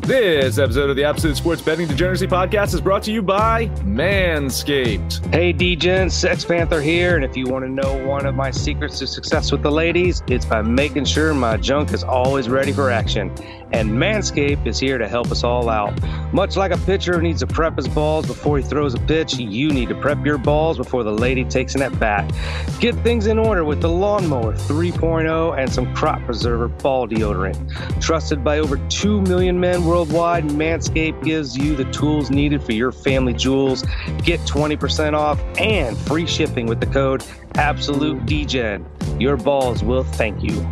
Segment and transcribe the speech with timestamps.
[0.00, 5.32] This episode of the Absolute Sports Betting Degeneracy Podcast is brought to you by Manscaped.
[5.32, 8.98] Hey, DGen, Sex Panther here, and if you want to know one of my secrets
[8.98, 12.90] to success with the ladies, it's by making sure my junk is always ready for
[12.90, 13.32] action.
[13.74, 16.00] And Manscaped is here to help us all out.
[16.32, 19.68] Much like a pitcher needs to prep his balls before he throws a pitch, you
[19.72, 22.32] need to prep your balls before the lady takes an at bat.
[22.78, 28.00] Get things in order with the Lawnmower 3.0 and some Crop Preserver ball deodorant.
[28.00, 32.92] Trusted by over 2 million men worldwide, Manscaped gives you the tools needed for your
[32.92, 33.82] family jewels.
[34.22, 37.22] Get 20% off and free shipping with the code
[37.54, 39.20] AbsoluteDGen.
[39.20, 40.64] Your balls will thank you.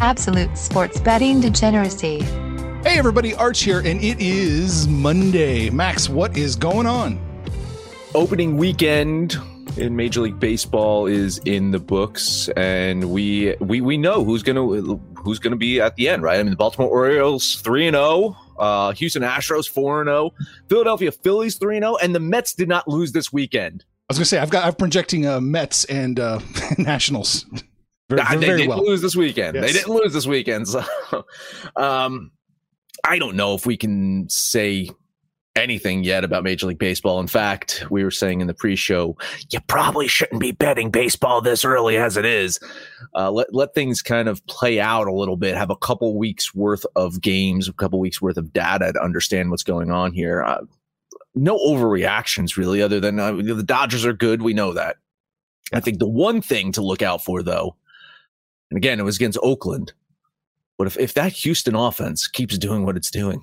[0.00, 2.22] Absolute sports betting degeneracy.
[2.84, 5.70] Hey everybody, Arch here, and it is Monday.
[5.70, 7.20] Max, what is going on?
[8.14, 9.36] Opening weekend
[9.76, 14.64] in Major League Baseball is in the books, and we we we know who's gonna
[15.16, 16.38] who's gonna be at the end, right?
[16.38, 20.30] I mean, the Baltimore Orioles three and zero, uh, Houston Astros four and zero,
[20.68, 23.84] Philadelphia Phillies three and zero, and the Mets did not lose this weekend.
[24.08, 26.38] I was gonna say I've got I'm projecting uh, Mets and uh,
[26.78, 27.44] Nationals.
[28.08, 28.84] Very, they didn't well.
[28.84, 29.54] lose this weekend.
[29.54, 29.66] Yes.
[29.66, 30.66] They didn't lose this weekend.
[30.68, 30.82] So,
[31.76, 32.30] um,
[33.04, 34.88] I don't know if we can say
[35.56, 37.20] anything yet about Major League Baseball.
[37.20, 39.16] In fact, we were saying in the pre-show,
[39.50, 42.60] you probably shouldn't be betting baseball this early as it is.
[43.14, 45.56] Uh, let let things kind of play out a little bit.
[45.56, 49.50] Have a couple weeks worth of games, a couple weeks worth of data to understand
[49.50, 50.42] what's going on here.
[50.42, 50.60] Uh,
[51.34, 54.42] no overreactions really, other than uh, the Dodgers are good.
[54.42, 54.96] We know that.
[55.72, 57.76] I think the one thing to look out for though
[58.70, 59.92] and again, it was against Oakland.
[60.76, 63.42] But if, if that Houston offense keeps doing what it's doing,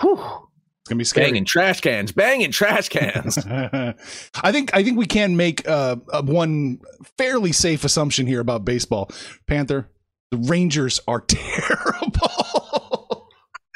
[0.00, 1.28] whew, it's gonna be scary.
[1.28, 3.38] Banging trash cans, banging trash cans.
[3.46, 6.80] I think I think we can make uh, one
[7.16, 9.10] fairly safe assumption here about baseball.
[9.46, 9.88] Panther,
[10.30, 13.28] the Rangers are terrible.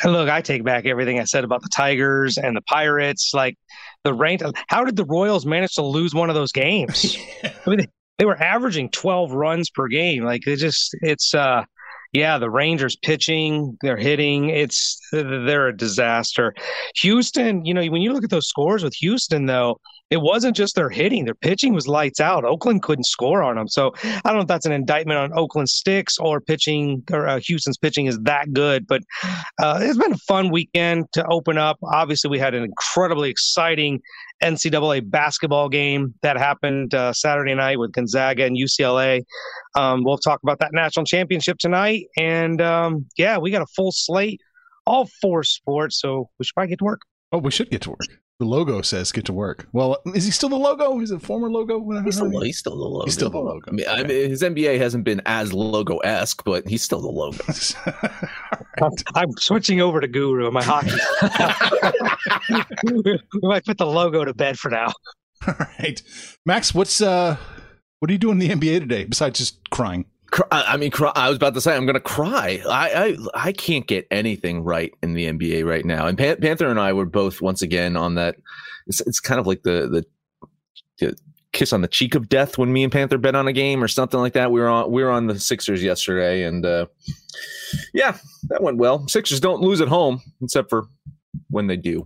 [0.04, 3.32] Look, I take back everything I said about the Tigers and the Pirates.
[3.34, 3.56] Like
[4.04, 7.16] the rank, how did the Royals manage to lose one of those games?
[7.44, 7.86] I mean,
[8.20, 10.24] they were averaging 12 runs per game.
[10.24, 11.64] Like it just, it's, uh,
[12.12, 14.50] yeah, the Rangers pitching, they're hitting.
[14.50, 16.54] It's they're a disaster.
[16.96, 19.80] Houston, you know, when you look at those scores with Houston, though,
[20.10, 22.44] it wasn't just their hitting; their pitching was lights out.
[22.44, 25.68] Oakland couldn't score on them, so I don't know if that's an indictment on Oakland
[25.68, 28.88] sticks or pitching or uh, Houston's pitching is that good.
[28.88, 29.02] But
[29.62, 31.78] uh, it's been a fun weekend to open up.
[31.84, 34.00] Obviously, we had an incredibly exciting
[34.42, 39.22] NCAA basketball game that happened uh, Saturday night with Gonzaga and UCLA.
[39.74, 42.06] Um, we'll talk about that national championship tonight.
[42.16, 44.40] And um, yeah, we got a full slate,
[44.86, 46.00] all four sports.
[46.00, 47.02] So we should probably get to work.
[47.32, 47.98] Oh, we should get to work.
[48.40, 50.98] The logo says "get to work." Well, is he still the logo?
[51.00, 51.78] Is it former logo?
[52.02, 53.04] He's still, he's still, the logo.
[53.04, 53.70] He's still the logo.
[53.70, 54.00] I mean, okay.
[54.00, 57.36] I mean his NBA hasn't been as logo esque, but he's still the logo.
[58.80, 59.02] right.
[59.14, 60.46] I'm switching over to Guru.
[60.46, 60.96] in My hockey.
[62.82, 64.90] we might put the logo to bed for now.
[65.46, 66.02] All right,
[66.46, 66.74] Max.
[66.74, 67.36] What's uh,
[67.98, 70.06] what are you doing in the NBA today besides just crying?
[70.52, 72.62] I mean, I was about to say I'm going to cry.
[72.68, 76.06] I, I I can't get anything right in the NBA right now.
[76.06, 78.36] And Pan- Panther and I were both once again on that.
[78.86, 80.04] It's, it's kind of like the,
[80.98, 81.16] the, the
[81.52, 83.88] kiss on the cheek of death when me and Panther bet on a game or
[83.88, 84.52] something like that.
[84.52, 86.86] We were on we were on the Sixers yesterday, and uh,
[87.92, 88.16] yeah,
[88.48, 89.06] that went well.
[89.08, 90.86] Sixers don't lose at home except for
[91.48, 92.04] when they do.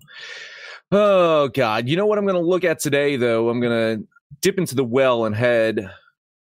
[0.92, 1.88] Oh God!
[1.88, 3.48] You know what I'm going to look at today, though.
[3.48, 4.06] I'm going to
[4.40, 5.90] dip into the well and head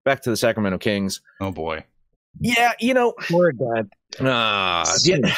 [0.04, 1.20] back to the Sacramento Kings.
[1.40, 1.84] Oh boy.
[2.40, 3.90] Yeah, you know, we're dead.
[4.20, 5.16] Ah, yeah.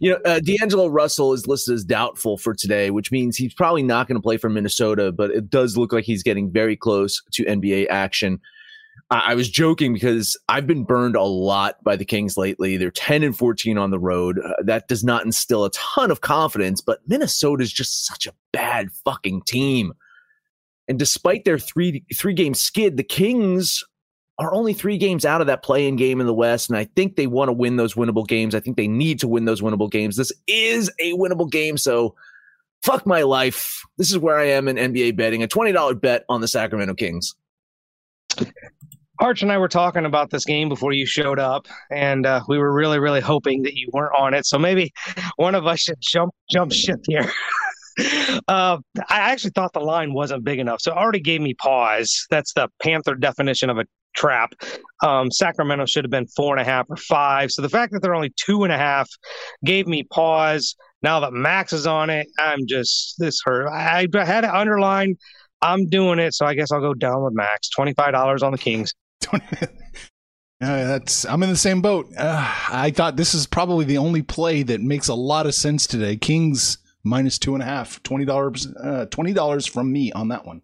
[0.00, 3.82] you know, uh, D'Angelo Russell is listed as doubtful for today, which means he's probably
[3.82, 5.12] not going to play for Minnesota.
[5.12, 8.40] But it does look like he's getting very close to NBA action.
[9.10, 12.76] I, I was joking because I've been burned a lot by the Kings lately.
[12.76, 14.38] They're ten and fourteen on the road.
[14.38, 16.80] Uh, that does not instill a ton of confidence.
[16.80, 19.92] But Minnesota is just such a bad fucking team.
[20.88, 23.82] And despite their three three game skid, the Kings
[24.38, 27.16] are only three games out of that play-in game in the West, and I think
[27.16, 28.54] they want to win those winnable games.
[28.54, 30.16] I think they need to win those winnable games.
[30.16, 32.14] This is a winnable game, so
[32.82, 33.82] fuck my life.
[33.96, 35.42] This is where I am in NBA betting.
[35.42, 37.34] A twenty dollar bet on the Sacramento Kings.
[39.20, 42.58] Arch and I were talking about this game before you showed up, and uh, we
[42.58, 44.44] were really, really hoping that you weren't on it.
[44.44, 44.92] So maybe
[45.36, 47.30] one of us should jump jump ship here.
[48.48, 52.26] uh, I actually thought the line wasn't big enough, so it already gave me pause.
[52.30, 54.54] That's the Panther definition of a trap.
[55.02, 57.50] Um, Sacramento should have been four and a half or five.
[57.50, 59.08] So the fact that they're only two and a half
[59.64, 60.74] gave me pause.
[61.02, 63.68] Now that Max is on it, I'm just this hurt.
[63.68, 65.16] I, I had to underline.
[65.60, 67.68] I'm doing it, so I guess I'll go down with Max.
[67.70, 68.92] Twenty five dollars on the Kings.
[70.60, 72.08] Uh, that's I'm in the same boat.
[72.16, 75.86] Uh, I thought this is probably the only play that makes a lot of sense
[75.86, 76.16] today.
[76.16, 80.44] Kings minus two and a half, twenty dollars, uh, twenty dollars from me on that
[80.44, 80.62] one.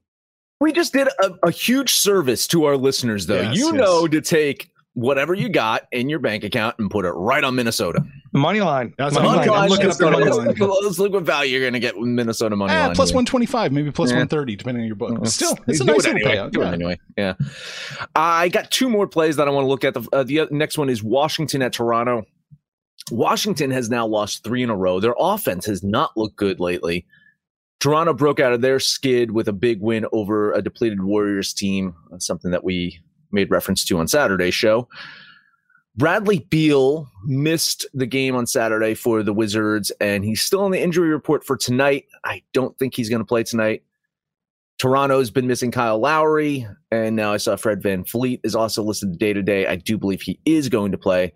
[0.60, 3.40] We just did a, a huge service to our listeners, though.
[3.40, 3.74] Yes, you yes.
[3.74, 7.54] know to take whatever you got in your bank account and put it right on
[7.54, 8.04] Minnesota.
[8.32, 8.92] Money line.
[8.98, 9.48] That's money line.
[9.48, 10.54] I'm looking up the money line.
[10.82, 12.94] Let's look what value you're going to get with Minnesota money eh, line.
[12.94, 14.16] Plus 125, maybe plus yeah.
[14.16, 15.26] 130, depending on your book.
[15.26, 16.36] Still, it's a nice it anyway.
[16.36, 16.56] payout.
[16.56, 16.72] Yeah.
[16.72, 17.00] anyway.
[17.16, 17.34] Yeah.
[18.14, 19.94] I got two more plays that I want to look at.
[19.94, 22.24] The, uh, the next one is Washington at Toronto.
[23.10, 25.00] Washington has now lost three in a row.
[25.00, 27.06] Their offense has not looked good lately.
[27.80, 31.94] Toronto broke out of their skid with a big win over a depleted Warriors team,
[32.12, 33.00] uh, something that we
[33.32, 34.88] made reference to on Saturday's show.
[35.96, 40.80] Bradley Beal missed the game on Saturday for the Wizards, and he's still on the
[40.80, 42.04] injury report for tonight.
[42.24, 43.82] I don't think he's going to play tonight.
[44.78, 49.18] Toronto's been missing Kyle Lowry, and now I saw Fred Van VanVleet is also listed
[49.18, 49.66] day to day.
[49.66, 51.32] I do believe he is going to play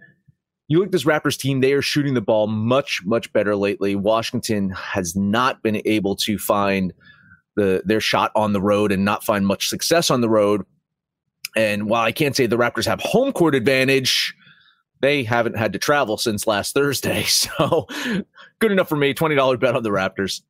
[0.74, 3.94] you look at this Raptors team, they are shooting the ball much, much better lately.
[3.94, 6.92] Washington has not been able to find
[7.54, 10.62] the their shot on the road and not find much success on the road.
[11.56, 14.34] And while I can't say the Raptors have home court advantage,
[15.00, 17.22] they haven't had to travel since last Thursday.
[17.28, 17.86] So
[18.58, 19.14] good enough for me.
[19.14, 20.42] $20 bet on the Raptors.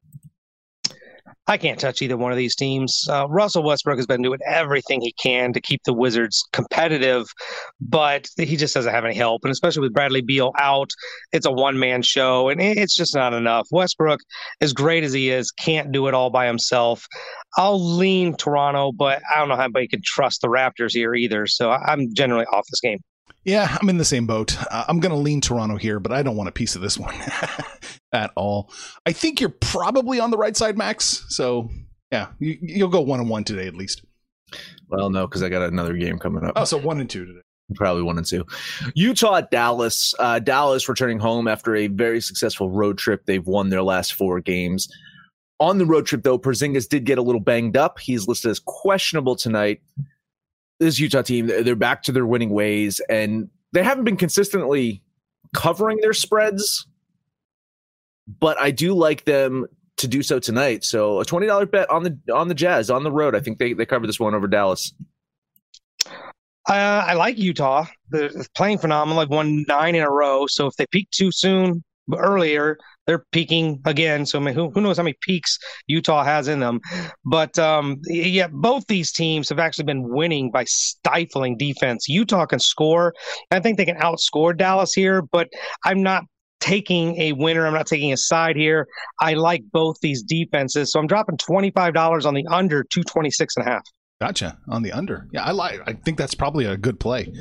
[1.47, 3.07] I can't touch either one of these teams.
[3.09, 7.27] Uh, Russell Westbrook has been doing everything he can to keep the Wizards competitive,
[7.81, 9.45] but he just doesn't have any help.
[9.45, 10.91] And especially with Bradley Beal out,
[11.33, 13.69] it's a one man show, and it's just not enough.
[13.71, 14.21] Westbrook,
[14.63, 17.07] as great as he is, can't do it all by himself.
[17.59, 21.47] I'll lean Toronto, but I don't know how anybody can trust the Raptors here either.
[21.47, 23.01] So I'm generally off this game.
[23.45, 24.57] Yeah, I'm in the same boat.
[24.71, 26.99] Uh, I'm going to lean Toronto here, but I don't want a piece of this
[26.99, 27.15] one
[28.13, 28.71] at all.
[29.05, 31.27] I think you're probably on the right side, Max.
[31.29, 31.71] So
[32.11, 34.03] yeah, you, will go one and one today at least.
[34.89, 36.53] Well, no, because I got another game coming up.
[36.57, 37.41] Oh, so one and two today.
[37.75, 38.45] Probably one and two.
[38.95, 40.15] Utah at Dallas.
[40.19, 43.27] Uh, Dallas returning home after a very successful road trip.
[43.27, 44.89] They've won their last four games.
[45.61, 47.99] On the road trip, though, Porzingis did get a little banged up.
[47.99, 49.81] He's listed as questionable tonight
[50.81, 55.03] this Utah team, they're back to their winning ways, and they haven't been consistently
[55.55, 56.87] covering their spreads.
[58.41, 59.67] But I do like them
[59.99, 60.85] to do so tonight.
[60.85, 63.35] So a twenty dollar bet on the on the Jazz on the road.
[63.35, 64.93] I think they they cover this one over Dallas.
[66.67, 67.85] Uh, I like Utah.
[68.09, 69.21] They're playing phenomenal.
[69.21, 70.47] I've won nine in a row.
[70.47, 71.85] So if they peak too soon,
[72.17, 74.27] earlier, they're peaking again.
[74.27, 76.81] So I mean, who, who knows how many peaks Utah has in them?
[77.25, 82.09] But um, yeah, both these teams have actually been winning by stifling defense.
[82.09, 83.15] Utah can score.
[83.51, 85.49] I think they can outscore Dallas here, but
[85.85, 86.25] I'm not
[86.61, 87.67] taking a winner.
[87.67, 88.89] I'm not taking a side here.
[89.21, 90.93] I like both these defenses.
[90.93, 93.83] So I'm dropping $25 on the under 226 and a half.
[94.21, 94.59] Gotcha.
[94.69, 95.29] On the under.
[95.33, 97.33] Yeah, I like I think that's probably a good play.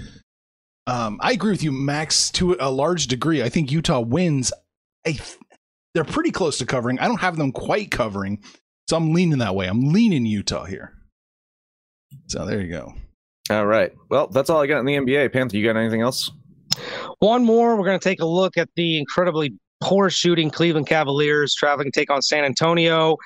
[0.85, 3.41] Um, I agree with you, Max, to a large degree.
[3.41, 4.51] I think Utah wins.
[5.07, 5.17] I,
[5.93, 6.99] they're pretty close to covering.
[6.99, 8.43] I don't have them quite covering,
[8.89, 9.67] so I'm leaning that way.
[9.67, 10.93] I'm leaning Utah here.
[12.27, 12.93] So there you go.
[13.49, 13.91] All right.
[14.09, 15.33] Well, that's all I got in the NBA.
[15.33, 16.31] Panther, you got anything else?
[17.19, 17.75] One more.
[17.75, 21.99] We're going to take a look at the incredibly poor shooting Cleveland Cavaliers traveling to
[21.99, 23.17] take on San Antonio.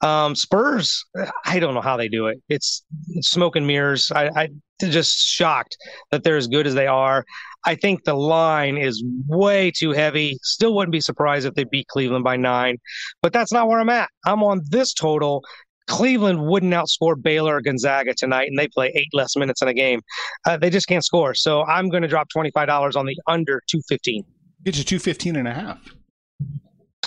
[0.00, 1.04] Um, Spurs,
[1.44, 2.40] I don't know how they do it.
[2.48, 2.84] It's
[3.20, 4.12] smoke and mirrors.
[4.14, 4.48] I, I
[4.86, 5.76] just shocked
[6.10, 7.24] that they're as good as they are.
[7.66, 10.38] I think the line is way too heavy.
[10.42, 12.76] Still wouldn't be surprised if they beat Cleveland by nine,
[13.22, 14.08] but that's not where I'm at.
[14.24, 15.42] I'm on this total.
[15.88, 19.74] Cleveland wouldn't outscore Baylor or Gonzaga tonight, and they play eight less minutes in a
[19.74, 20.00] game.
[20.46, 21.34] Uh, they just can't score.
[21.34, 24.22] So I'm going to drop $25 on the under 215.
[24.64, 25.80] Get you 215 and a half.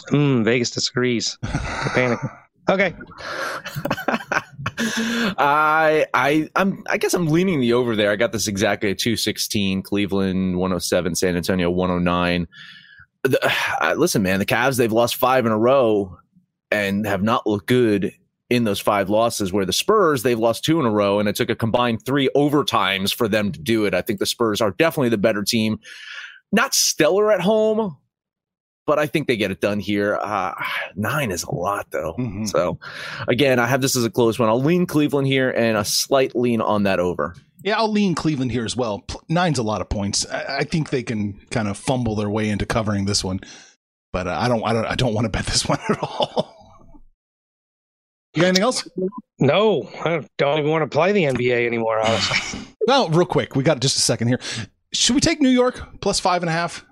[0.09, 1.37] Mm, Vegas disagrees.
[1.43, 2.19] panic.
[2.69, 2.93] Okay.
[5.37, 8.11] I I I'm I guess I'm leaning the over there.
[8.11, 12.47] I got this exactly at 216, Cleveland 107, San Antonio 109.
[13.23, 16.17] The, uh, listen, man, the Cavs they've lost five in a row
[16.71, 18.13] and have not looked good
[18.49, 19.51] in those five losses.
[19.51, 22.29] Where the Spurs they've lost two in a row, and it took a combined three
[22.35, 23.93] overtimes for them to do it.
[23.93, 25.79] I think the Spurs are definitely the better team.
[26.51, 27.97] Not stellar at home,
[28.85, 30.15] but I think they get it done here.
[30.15, 30.53] Uh,
[30.95, 32.13] nine is a lot though.
[32.17, 32.45] Mm-hmm.
[32.45, 32.79] So
[33.27, 34.49] again, I have this as a close one.
[34.49, 37.35] I'll lean Cleveland here and a slight lean on that over.
[37.63, 39.05] Yeah, I'll lean Cleveland here as well.
[39.29, 40.25] Nine's a lot of points.
[40.25, 43.39] I, I think they can kind of fumble their way into covering this one,
[44.11, 44.63] but uh, I don't.
[44.63, 44.85] I don't.
[44.85, 46.57] I don't want to bet this one at all.
[48.33, 48.87] You got anything else?
[49.39, 51.99] No, I don't even want to play the NBA anymore.
[51.99, 52.61] Honestly.
[52.87, 54.39] well, real quick, we got just a second here.
[54.93, 56.85] Should we take New York plus five and a half?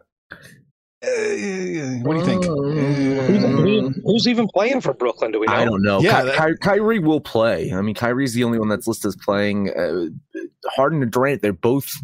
[1.01, 2.45] Uh, what do you think?
[2.45, 5.31] Uh, who's, even playing for Brooklyn?
[5.31, 5.53] Do we know?
[5.53, 6.01] I don't know.
[6.01, 7.71] Yeah, Ky- Ky- Kyrie will play.
[7.71, 9.69] I mean, Kyrie's the only one that's listed as playing.
[9.69, 10.07] Uh,
[10.65, 11.95] Harden and Durant, they're both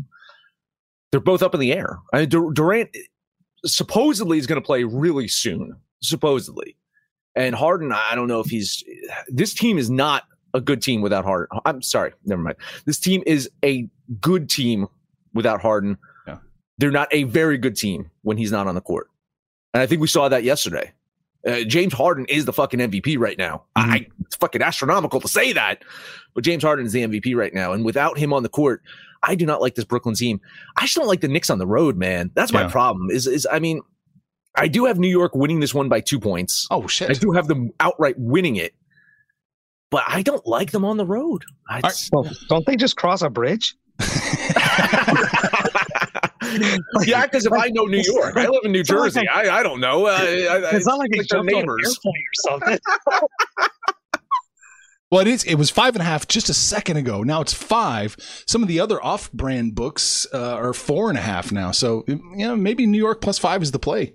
[1.12, 2.00] they're both up in the air.
[2.14, 2.90] I mean, Dur- Durant
[3.66, 5.76] supposedly is going to play really soon.
[6.02, 6.78] Supposedly,
[7.36, 8.82] and Harden, I don't know if he's.
[9.28, 10.24] This team is not
[10.54, 11.60] a good team without Harden.
[11.66, 12.56] I'm sorry, never mind.
[12.86, 13.90] This team is a
[14.22, 14.88] good team
[15.34, 15.98] without Harden
[16.78, 19.10] they're not a very good team when he's not on the court.
[19.74, 20.92] And I think we saw that yesterday.
[21.46, 23.64] Uh, James Harden is the fucking MVP right now.
[23.78, 23.92] Mm-hmm.
[23.92, 25.84] I, it's fucking astronomical to say that,
[26.34, 27.72] but James Harden is the MVP right now.
[27.72, 28.82] And without him on the court,
[29.22, 30.42] I do not like this Brooklyn team.
[30.78, 32.32] I just don't like the Knicks on the road, man.
[32.34, 32.70] That's my yeah.
[32.70, 33.12] problem.
[33.12, 33.82] Is is I mean,
[34.56, 36.68] I do have New York winning this one by two points.
[36.72, 37.10] Oh shit!
[37.10, 38.74] I do have them outright winning it,
[39.92, 41.44] but I don't like them on the road.
[41.70, 42.10] Right.
[42.12, 43.76] Well, don't they just cross a bridge?
[47.06, 49.22] yeah, because if I know New York, I live in New Jersey.
[49.22, 50.06] Like I, I don't know.
[50.06, 52.80] Uh, I, it's not like they jumped neighbors or something.
[55.12, 55.44] Well, it is.
[55.44, 57.22] It was five and a half just a second ago.
[57.22, 58.18] Now it's five.
[58.48, 61.72] Some of the other off-brand books uh, are four and a half now.
[61.72, 64.14] So, you know, maybe New York plus five is the play.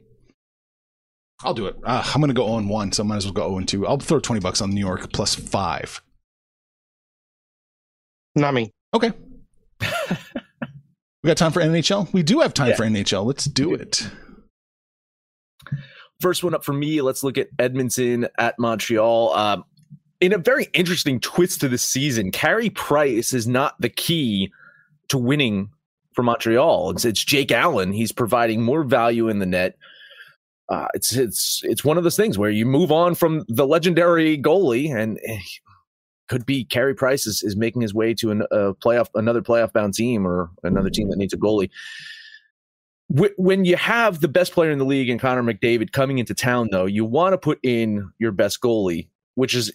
[1.43, 1.77] I'll do it.
[1.85, 3.87] Uh, I'm going to go on one, so I might as well go 0 2.
[3.87, 6.03] I'll throw 20 bucks on New York plus five.
[8.35, 8.71] Not me.
[8.93, 9.13] Okay.
[11.23, 12.13] We got time for NHL?
[12.13, 12.77] We do have time yeah.
[12.77, 13.25] for NHL.
[13.25, 14.09] Let's do it.
[16.21, 17.03] First one up for me.
[17.03, 19.35] Let's look at Edmonton at Montreal.
[19.35, 19.65] Um,
[20.21, 24.53] in a very interesting twist to the season, Carey Price is not the key
[25.09, 25.71] to winning
[26.13, 26.91] for Montreal.
[26.91, 27.93] It's, it's Jake Allen.
[27.93, 29.77] He's providing more value in the net.
[30.69, 34.39] Uh, it's it's it's one of those things where you move on from the legendary
[34.39, 35.41] goalie, and eh,
[36.31, 39.73] could be Carey Price is, is making his way to an, a playoff, another playoff
[39.73, 41.71] bound team or another team that needs a goalie.
[43.37, 46.69] When you have the best player in the league and Connor McDavid coming into town,
[46.71, 49.73] though, you want to put in your best goalie, which is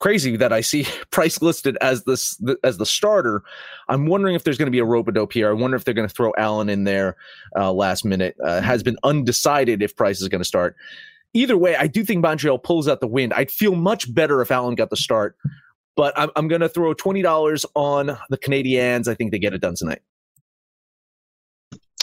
[0.00, 3.44] crazy that I see Price listed as this as the starter.
[3.88, 5.48] I'm wondering if there's going to be a rope a dope here.
[5.48, 7.16] I wonder if they're going to throw Allen in there
[7.56, 8.36] uh, last minute.
[8.44, 10.74] Uh, has been undecided if Price is going to start.
[11.34, 13.32] Either way, I do think Montreal pulls out the win.
[13.32, 15.36] I'd feel much better if Allen got the start
[15.96, 19.08] but I'm, I'm going to throw $20 on the Canadiens.
[19.08, 20.02] I think they get it done tonight.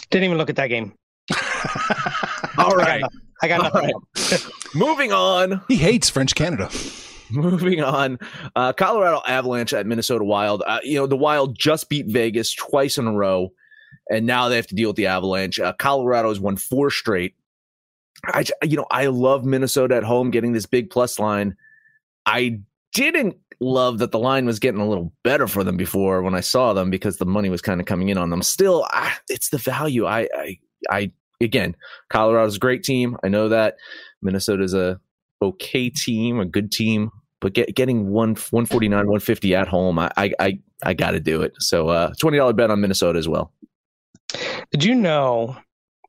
[0.09, 0.93] Didn't even look at that game.
[2.57, 3.03] All right.
[3.41, 3.93] I got, nothing.
[4.15, 4.47] Right.
[4.75, 5.62] Moving on.
[5.67, 6.69] He hates French Canada.
[7.31, 8.19] Moving on,
[8.55, 10.62] uh, Colorado Avalanche at Minnesota Wild.
[10.67, 13.51] Uh, you know, the Wild just beat Vegas twice in a row,
[14.12, 15.59] and now they have to deal with the Avalanche.
[15.59, 17.33] Uh, Colorado has won four straight.
[18.25, 21.55] I, you know, I love Minnesota at home getting this big plus line.
[22.25, 22.59] I
[22.93, 26.39] didn't love that the line was getting a little better for them before when I
[26.41, 28.41] saw them because the money was kind of coming in on them.
[28.41, 30.05] Still, I, it's the value.
[30.05, 31.75] I, I, I, again,
[32.10, 33.17] Colorado's a great team.
[33.24, 33.77] I know that
[34.22, 35.00] Minnesota's a
[35.41, 40.34] okay team, a good team, but get, getting one, 149, 150 at home, I, I,
[40.39, 41.53] I, I got to do it.
[41.60, 43.51] So, uh, $20 bet on Minnesota as well.
[44.72, 45.55] Did you know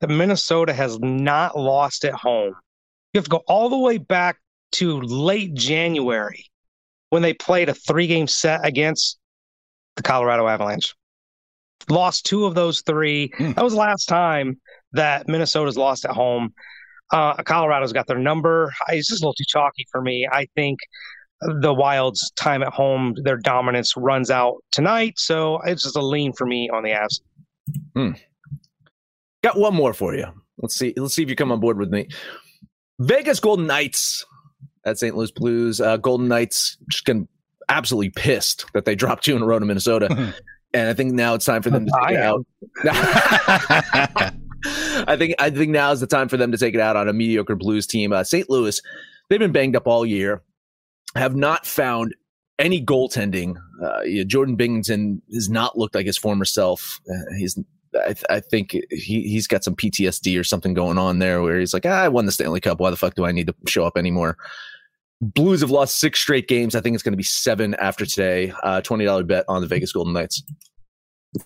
[0.01, 2.55] that Minnesota has not lost at home?
[3.13, 4.39] You have to go all the way back
[4.73, 6.47] to late January
[7.15, 9.21] when they played a three game set against
[9.95, 10.97] the Colorado Avalanche.
[11.89, 13.29] Lost two of those three.
[13.39, 13.55] Mm.
[13.55, 14.61] That was the last time
[14.95, 16.53] that Minnesota's lost at home.
[17.13, 18.75] Uh, Colorado's got their number.
[18.89, 20.27] It's just a little too chalky for me.
[20.29, 20.81] I think
[21.61, 25.13] the Wild's time at home, their dominance runs out tonight.
[25.17, 27.21] So it's just a lean for me on the Avs.
[27.95, 28.19] Hmm.
[29.45, 30.27] Got one more for you.
[30.59, 30.93] Let's see.
[30.97, 32.09] Let's see if you come on board with me.
[32.99, 34.27] Vegas Golden Knights
[34.87, 35.17] at St.
[35.17, 35.81] Louis Blues.
[35.81, 37.29] Uh, Golden Knights just getting
[37.69, 40.35] absolutely pissed that they dropped two in a row to Minnesota.
[40.75, 42.47] and I think now it's time for them to take it out.
[45.07, 47.09] I think I think now is the time for them to take it out on
[47.09, 48.13] a mediocre Blues team.
[48.13, 48.49] Uh, St.
[48.49, 48.81] Louis,
[49.29, 50.43] they've been banged up all year,
[51.15, 52.15] have not found
[52.59, 53.57] any goaltending.
[53.83, 57.01] Uh, yeah, Jordan Binnington has not looked like his former self.
[57.11, 57.59] Uh, he's
[57.95, 61.61] I, th- I, think he he's got some PTSD or something going on there where
[61.61, 62.81] he's like, ah, I won the Stanley Cup.
[62.81, 64.37] Why the fuck do I need to show up anymore?
[65.21, 66.75] Blues have lost six straight games.
[66.75, 68.53] I think it's going to be seven after today.
[68.63, 70.43] Uh, Twenty dollar bet on the Vegas Golden Knights.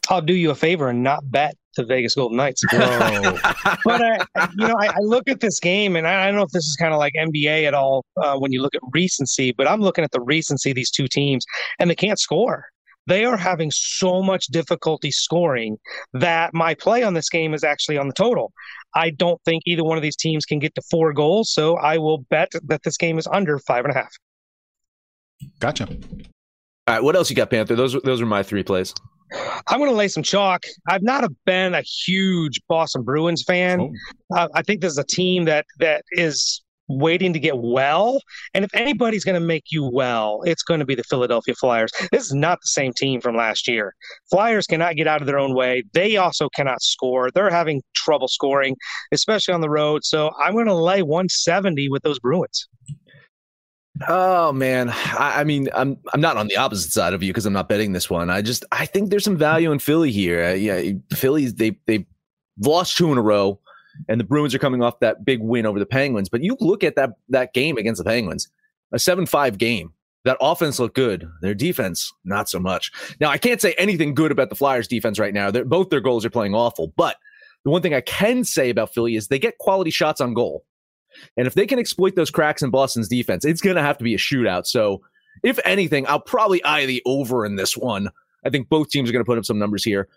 [0.09, 2.63] I'll do you a favor and not bet the Vegas Golden Knights.
[2.73, 4.19] but I,
[4.57, 6.77] you know, I, I, look at this game, and I, don't know if this is
[6.77, 10.05] kind of like NBA at all uh, when you look at recency, but I'm looking
[10.05, 11.45] at the recency of these two teams,
[11.79, 12.67] and they can't score.
[13.09, 15.79] They are having so much difficulty scoring
[16.13, 18.53] that my play on this game is actually on the total.
[18.95, 21.97] I don't think either one of these teams can get to four goals, so I
[21.97, 24.13] will bet that this game is under five and a half.
[25.59, 25.89] Gotcha.
[25.89, 27.77] All right, what else you got, Panther?
[27.77, 28.95] Those those are my three plays.
[29.67, 30.65] I'm going to lay some chalk.
[30.89, 33.81] I've not been a huge Boston Bruins fan.
[33.81, 34.37] Oh.
[34.37, 38.21] Uh, I think this is a team that that is waiting to get well.
[38.55, 41.91] And if anybody's going to make you well, it's going to be the Philadelphia Flyers.
[42.13, 43.95] This is not the same team from last year.
[44.31, 45.85] Flyers cannot get out of their own way.
[45.93, 47.31] They also cannot score.
[47.31, 48.77] They're having trouble scoring,
[49.13, 50.05] especially on the road.
[50.05, 52.69] So I'm going to lay 170 with those Bruins.
[54.07, 57.47] Oh man, I, I, mean, I'm I'm not on the opposite side of you because
[57.47, 58.31] I'm not betting this one.
[58.31, 60.45] I just I think there's some value in Philly here.
[60.45, 62.07] Uh, yeah, Philly's they they've
[62.61, 63.59] lost two in a row,
[64.09, 66.29] and the Bruins are coming off that big win over the Penguins.
[66.29, 68.49] But you look at that that game against the Penguins,
[68.93, 69.93] a seven five game.
[70.25, 71.27] That offense looked good.
[71.43, 72.91] Their defense, not so much.
[73.21, 75.51] Now, I can't say anything good about the Flyers' defense right now.
[75.51, 76.93] They're, both their goals are playing awful.
[76.97, 77.17] But
[77.65, 80.65] the one thing I can say about Philly is they get quality shots on goal.
[81.37, 84.05] And if they can exploit those cracks in Boston's defense, it's going to have to
[84.05, 84.67] be a shootout.
[84.67, 85.03] So,
[85.45, 88.11] if anything, I'll probably eye the over in this one.
[88.45, 90.09] I think both teams are going to put up some numbers here,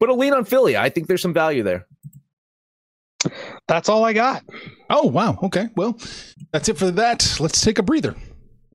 [0.00, 0.76] but I'll lean on Philly.
[0.76, 1.86] I think there's some value there.
[3.68, 4.44] That's all I got.
[4.90, 5.38] Oh, wow.
[5.42, 5.68] Okay.
[5.76, 5.98] Well,
[6.52, 7.36] that's it for that.
[7.40, 8.14] Let's take a breather.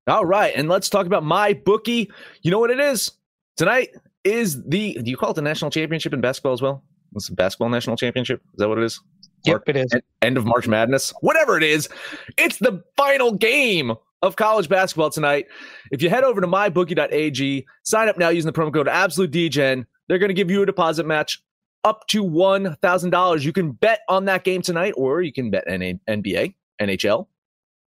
[0.06, 0.52] All right.
[0.54, 2.10] And let's talk about my bookie.
[2.42, 3.12] You know what it is?
[3.56, 3.90] Tonight
[4.24, 6.82] is the, do you call it the national championship in basketball as well?
[7.14, 8.40] It's the basketball national championship.
[8.52, 9.00] Is that what it is?
[9.44, 9.90] Yep, it is.
[10.22, 11.88] End of March Madness, whatever it is.
[12.36, 15.46] It's the final game of college basketball tonight.
[15.90, 19.86] If you head over to mybookie.ag, sign up now using the promo code AbsoluteDGen.
[20.08, 21.42] They're going to give you a deposit match
[21.84, 23.42] up to $1,000.
[23.42, 27.26] You can bet on that game tonight, or you can bet NBA, NHL,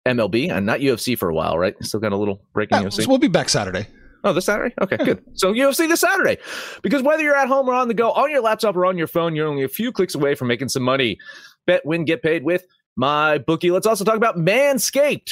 [0.05, 1.75] MLB, and not UFC for a while, right?
[1.83, 3.03] Still got a little breaking yeah, UFC.
[3.03, 3.87] So we'll be back Saturday.
[4.23, 4.75] Oh, this Saturday?
[4.81, 5.05] Okay, yeah.
[5.05, 5.23] good.
[5.33, 6.37] So UFC this Saturday.
[6.81, 9.07] Because whether you're at home or on the go, on your laptop or on your
[9.07, 11.17] phone, you're only a few clicks away from making some money.
[11.65, 13.71] Bet, win, get paid with my bookie.
[13.71, 15.31] Let's also talk about Manscaped.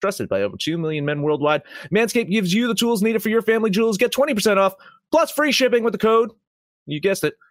[0.00, 1.60] Trusted by over 2 million men worldwide.
[1.92, 3.98] Manscaped gives you the tools needed for your family jewels.
[3.98, 4.74] Get 20% off
[5.12, 6.30] plus free shipping with the code.
[6.86, 7.34] You guessed it.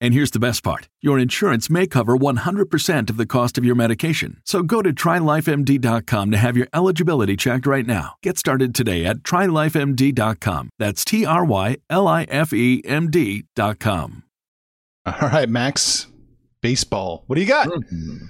[0.00, 3.74] And here's the best part your insurance may cover 100% of the cost of your
[3.74, 4.40] medication.
[4.44, 8.14] So go to trylifemd.com to have your eligibility checked right now.
[8.22, 10.70] Get started today at trylifemd.com.
[10.78, 14.24] That's T R Y L I F E M D.com.
[15.06, 16.06] All right, Max.
[16.62, 17.24] Baseball.
[17.26, 17.68] What do you got?
[17.68, 18.26] Mm-hmm.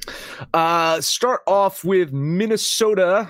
[0.55, 3.29] Uh, start off with Minnesota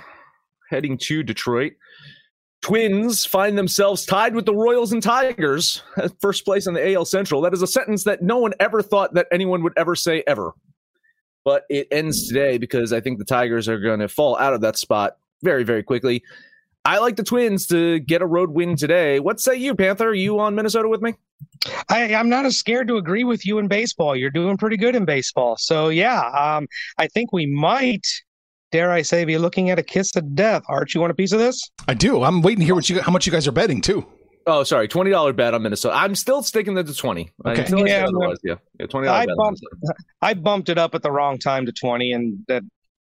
[0.70, 1.72] heading to Detroit.
[2.62, 5.82] Twins find themselves tied with the Royals and Tigers,
[6.20, 7.40] first place in the AL Central.
[7.40, 10.52] That is a sentence that no one ever thought that anyone would ever say ever.
[11.44, 14.60] But it ends today because I think the Tigers are going to fall out of
[14.60, 16.22] that spot very, very quickly.
[16.84, 19.20] I like the Twins to get a road win today.
[19.20, 20.08] What say you, Panther?
[20.08, 21.14] Are you on Minnesota with me?
[21.88, 24.16] I, am not as scared to agree with you in baseball.
[24.16, 25.56] You're doing pretty good in baseball.
[25.56, 26.68] So, yeah, um,
[26.98, 28.06] I think we might
[28.70, 30.62] dare I say, be looking at a kiss of death.
[30.68, 31.70] Art, you want a piece of this?
[31.88, 32.22] I do.
[32.22, 34.06] I'm waiting to hear what you how much you guys are betting too.
[34.46, 35.94] Oh, sorry, twenty dollar bet on Minnesota.
[35.94, 37.30] I'm still sticking to the twenty.
[37.46, 37.66] Okay.
[37.68, 38.06] Yeah,
[38.42, 39.60] yeah, yeah, twenty I bumped,
[40.22, 42.62] I bumped it up at the wrong time to twenty, and that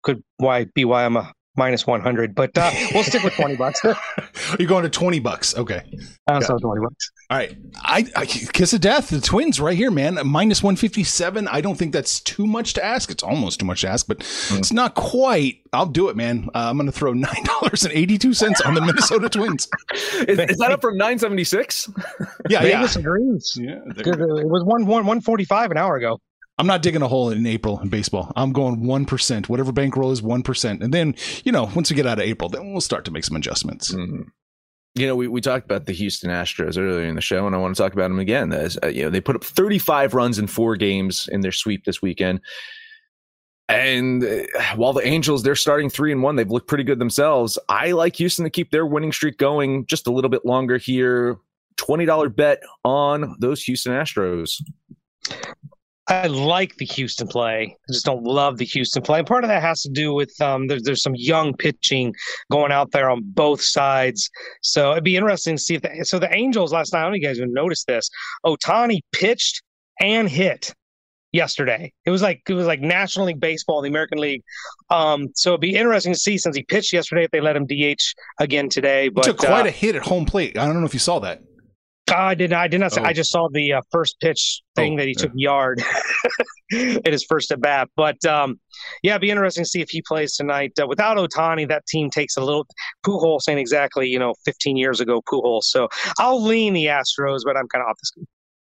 [0.03, 3.80] could why be why I'm a minus 100 but uh, we'll stick with 20 bucks.
[4.58, 5.56] You're going to 20 bucks.
[5.56, 5.82] Okay.
[6.26, 7.10] Uh, so 20 bucks.
[7.28, 7.56] All right.
[7.76, 10.18] I, I, kiss of death the twins right here man.
[10.24, 13.10] Minus 157 i don't think that's too much to ask.
[13.10, 14.58] It's almost too much to ask but mm.
[14.58, 15.62] it's not quite.
[15.72, 16.48] I'll do it man.
[16.54, 19.68] Uh, i'm gonna throw nine dollars and 82 cents on the minnesota twins.
[20.28, 21.90] Is, is, that up from 976
[22.48, 23.00] yeah Vegas yeah.
[23.00, 23.58] agrees.
[23.60, 26.20] Yeah it was one, one 145 an hour ago
[26.61, 28.35] I'm not digging a hole in April in baseball.
[28.37, 30.83] I'm going 1%, whatever bankroll is 1%.
[30.83, 33.25] And then, you know, once we get out of April, then we'll start to make
[33.25, 33.94] some adjustments.
[33.94, 34.25] Mm-hmm.
[34.94, 37.59] You know, we, we talked about the Houston Astros earlier in the show, and I
[37.59, 38.53] want to talk about them again.
[38.53, 41.87] As, uh, you know, they put up 35 runs in four games in their sweep
[41.87, 42.42] this weekend.
[43.70, 44.42] And uh,
[44.77, 47.59] while the Angels, they're starting three and one, they've looked pretty good themselves.
[47.70, 51.38] I like Houston to keep their winning streak going just a little bit longer here.
[51.77, 54.61] $20 bet on those Houston Astros.
[56.11, 57.77] I like the Houston play.
[57.88, 59.20] I just don't love the Houston play.
[59.20, 62.12] And part of that has to do with um, there's there's some young pitching
[62.51, 64.29] going out there on both sides.
[64.61, 67.01] So it'd be interesting to see if the, so the Angels last night.
[67.01, 68.11] I don't know if you guys even noticed this.
[68.44, 69.62] Ohtani pitched
[70.01, 70.75] and hit
[71.33, 71.92] yesterday.
[72.05, 74.42] It was like it was like National League Baseball, the American League.
[74.90, 77.66] Um, so it'd be interesting to see since he pitched yesterday if they let him
[77.66, 78.03] DH
[78.40, 79.11] again today.
[79.11, 80.59] But he took quite uh, a hit at home plate.
[80.59, 81.42] I don't know if you saw that.
[82.11, 82.61] Uh, I did not.
[82.61, 82.99] I did not.
[82.99, 83.03] Oh.
[83.03, 85.23] I just saw the uh, first pitch thing oh, that he yeah.
[85.23, 85.83] took yard
[86.70, 87.88] in his first at bat.
[87.96, 88.61] But um,
[89.03, 90.73] yeah, it'd be interesting to see if he plays tonight.
[90.81, 92.66] Uh, without Ohtani, that team takes a little.
[93.07, 95.64] Pujols saying exactly, you know, 15 years ago, Pujols.
[95.64, 98.27] So I'll lean the Astros, but I'm kind of off this.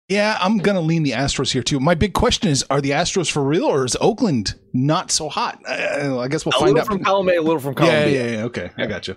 [0.09, 1.81] Yeah, I'm gonna lean the Astros here too.
[1.81, 5.63] My big question is: Are the Astros for real, or is Oakland not so hot?
[5.67, 8.05] Uh, I guess we'll a find out from column A, a little from column yeah,
[8.05, 8.15] B.
[8.15, 8.85] Yeah, yeah, okay, yeah.
[8.85, 9.17] I got you.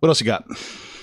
[0.00, 0.44] What else you got?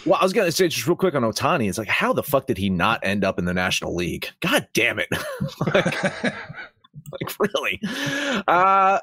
[0.05, 1.67] Well, I was gonna say just real quick on Ohtani.
[1.67, 4.29] It's like, how the fuck did he not end up in the National League?
[4.39, 5.09] God damn it!
[5.73, 7.81] like, like, really?
[8.47, 8.99] Uh,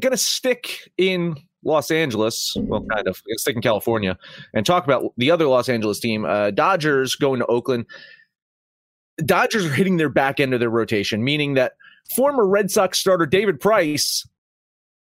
[0.00, 2.56] gonna stick in Los Angeles.
[2.58, 4.18] Well, kind of stick in California
[4.54, 6.24] and talk about the other Los Angeles team.
[6.24, 7.86] Uh, Dodgers going to Oakland.
[9.24, 11.74] Dodgers are hitting their back end of their rotation, meaning that
[12.16, 14.26] former Red Sox starter David Price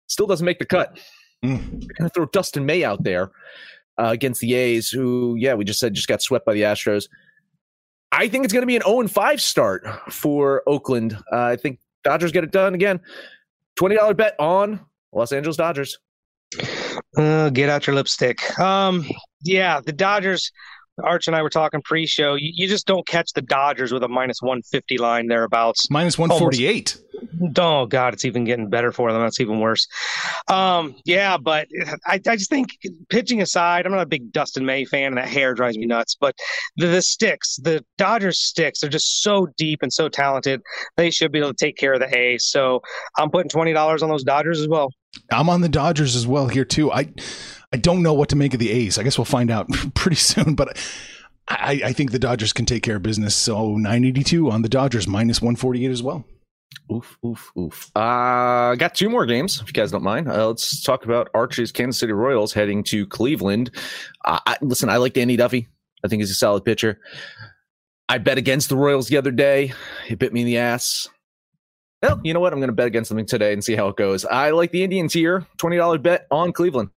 [0.07, 0.99] still doesn't make the cut.
[1.45, 1.69] Mm.
[1.69, 3.31] They're going to throw Dustin May out there
[4.01, 7.07] uh, against the A's, who, yeah, we just said just got swept by the Astros.
[8.11, 11.17] I think it's going to be an 0 5 start for Oakland.
[11.31, 12.99] Uh, I think Dodgers get it done again.
[13.79, 14.79] $20 bet on
[15.13, 15.99] Los Angeles Dodgers.
[17.15, 18.59] Uh, get out your lipstick.
[18.59, 19.05] Um,
[19.43, 20.51] yeah, the Dodgers
[21.03, 22.35] Arch and I were talking pre-show.
[22.35, 25.89] You, you, just don't catch the Dodgers with a minus 150 line thereabouts.
[25.89, 26.95] Minus 148.
[26.95, 29.21] Almost, oh God, it's even getting better for them.
[29.21, 29.87] That's even worse.
[30.47, 31.67] Um, yeah, but
[32.05, 32.69] I, I just think
[33.09, 36.15] pitching aside, I'm not a big Dustin May fan, and that hair drives me nuts.
[36.19, 36.35] But
[36.77, 40.61] the, the sticks, the Dodgers sticks, they're just so deep and so talented.
[40.97, 42.45] They should be able to take care of the A's.
[42.45, 42.81] So
[43.17, 44.91] I'm putting twenty dollars on those Dodgers as well.
[45.31, 46.91] I'm on the Dodgers as well here too.
[46.91, 47.09] I
[47.73, 48.97] I don't know what to make of the A's.
[48.97, 50.55] I guess we'll find out pretty soon.
[50.55, 50.77] But
[51.47, 53.35] I, I think the Dodgers can take care of business.
[53.35, 56.25] So 982 on the Dodgers, minus 148 as well.
[56.91, 57.91] Oof, oof, oof.
[57.95, 60.29] Uh, got two more games, if you guys don't mind.
[60.29, 63.71] Uh, let's talk about Archie's Kansas City Royals heading to Cleveland.
[64.25, 65.67] Uh, I, listen, I like Danny Duffy.
[66.03, 66.99] I think he's a solid pitcher.
[68.09, 69.73] I bet against the Royals the other day.
[70.09, 71.07] It bit me in the ass.
[72.01, 72.51] Well, you know what?
[72.51, 74.25] I'm going to bet against something today and see how it goes.
[74.25, 75.45] I like the Indians here.
[75.57, 76.89] $20 bet on Cleveland.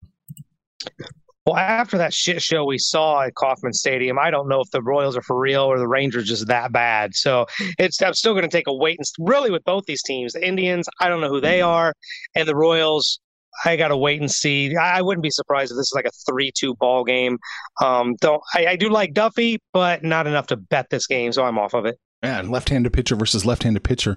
[1.46, 4.80] Well, after that shit show we saw at Kauffman Stadium, I don't know if the
[4.80, 7.14] Royals are for real or the Rangers just that bad.
[7.14, 7.44] So
[7.78, 10.46] it's I'm still going to take a wait and really with both these teams, the
[10.46, 11.92] Indians, I don't know who they are,
[12.34, 13.20] and the Royals.
[13.64, 14.74] I got to wait and see.
[14.74, 17.38] I wouldn't be surprised if this is like a three-two ball game.
[17.80, 21.44] Um, though I, I do like Duffy, but not enough to bet this game, so
[21.44, 21.96] I'm off of it.
[22.22, 24.16] Yeah, left-handed pitcher versus left-handed pitcher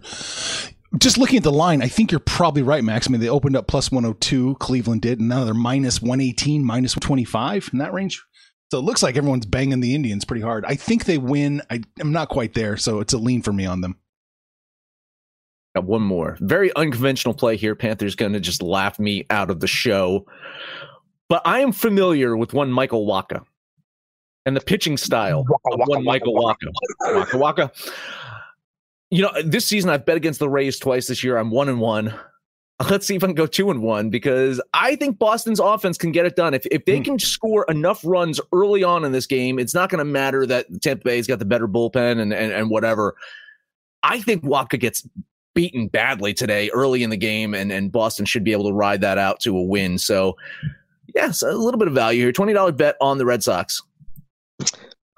[0.98, 3.08] just looking at the line, I think you're probably right, Max.
[3.08, 6.96] I mean, they opened up plus 102, Cleveland did, and now they're minus 118, minus
[6.96, 8.24] 125 in that range.
[8.72, 10.66] So it looks like everyone's banging the Indians pretty hard.
[10.66, 11.62] I think they win.
[11.70, 13.98] I, am not quite there, so it's a lean for me on them.
[15.76, 16.38] Got one more.
[16.42, 17.76] Very unconventional play here.
[17.76, 20.26] Panthers going to just laugh me out of the show.
[21.30, 23.44] But I am familiar with one Michael Wacha
[24.46, 26.72] and the pitching style of one Michael Wacha.
[27.02, 27.72] Waka Waka.
[29.10, 31.38] You know, this season I've bet against the Rays twice this year.
[31.38, 32.14] I'm one and one.
[32.90, 36.12] Let's see if I can go two and one because I think Boston's offense can
[36.12, 36.54] get it done.
[36.54, 37.04] If if they hmm.
[37.04, 40.68] can score enough runs early on in this game, it's not going to matter that
[40.84, 43.16] Tampa Bay's got the better bullpen and, and and whatever.
[44.04, 45.08] I think Wacha gets
[45.56, 49.02] beaten badly today early in the game, and and Boston should be able to ride
[49.02, 49.98] that out to a win.
[49.98, 50.38] So,
[51.16, 52.32] yes, a little bit of value here.
[52.32, 53.82] Twenty dollar bet on the Red Sox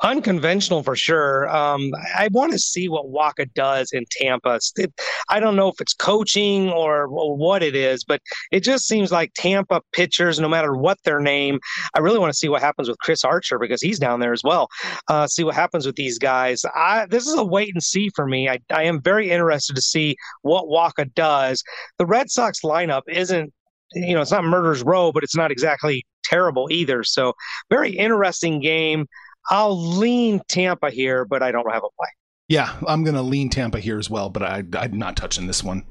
[0.02, 1.50] unconventional for sure.
[1.50, 4.60] Um, I want to see what Wacha does in Tampa.
[4.78, 4.94] It,
[5.30, 9.12] I don't know if it's coaching or, or, what it is, but it just seems
[9.12, 11.60] like Tampa pitchers, no matter what their name,
[11.94, 14.44] I really want to see what happens with Chris Archer because he's down there as
[14.44, 14.68] well.
[15.08, 16.64] Uh, see what happens with these guys.
[16.76, 18.50] I, this is a wait and see for me.
[18.50, 21.64] I, I am very interested to see what Wacha does.
[21.98, 23.54] The Red Sox lineup isn't
[23.94, 27.04] you know, it's not murder's row, but it's not exactly terrible either.
[27.04, 27.34] So
[27.70, 29.08] very interesting game.
[29.50, 32.10] I'll lean Tampa here, but I don't have a play.
[32.48, 35.64] Yeah, I'm going to lean Tampa here as well, but I, I'm not touching this
[35.64, 35.84] one.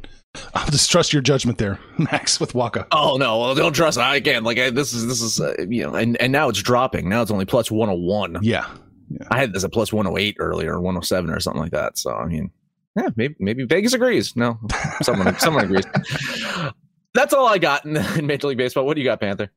[0.55, 2.87] I'll just trust your judgment there, Max, with Wacha.
[2.93, 3.99] Oh no, well, don't trust.
[3.99, 6.63] I again, like I, this is this is uh, you know, and and now it's
[6.63, 7.09] dropping.
[7.09, 8.39] Now it's only plus 101.
[8.43, 8.67] Yeah,
[9.09, 9.27] yeah.
[9.31, 11.99] I had this at plus 108 earlier, 107 or something like that.
[11.99, 12.51] So I mean,
[12.97, 14.37] yeah, maybe maybe Vegas agrees.
[14.37, 14.59] No,
[15.03, 15.85] someone someone agrees.
[17.15, 18.85] That's all I got in, in Major League Baseball.
[18.85, 19.51] What do you got, Panther?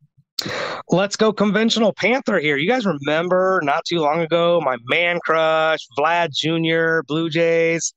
[0.90, 2.58] Let's go conventional Panther here.
[2.58, 7.94] You guys remember not too long ago my man crush, Vlad Jr., Blue Jays.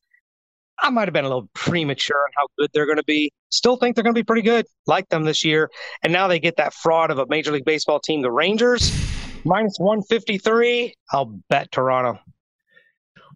[0.80, 3.32] I might have been a little premature on how good they're going to be.
[3.50, 4.66] Still think they're going to be pretty good.
[4.86, 5.70] Like them this year.
[6.02, 8.90] And now they get that fraud of a Major League Baseball team, the Rangers,
[9.44, 10.94] minus 153.
[11.12, 12.18] I'll bet Toronto.